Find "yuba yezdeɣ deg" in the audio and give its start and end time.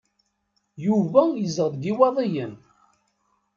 0.85-1.83